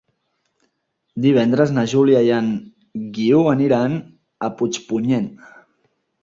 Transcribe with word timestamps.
Divendres 1.25 1.73
na 1.75 1.83
Júlia 1.91 2.21
i 2.29 2.31
en 2.37 2.47
Guiu 3.19 3.45
aniran 3.53 3.99
a 4.49 4.51
Puigpunyent. 4.63 5.31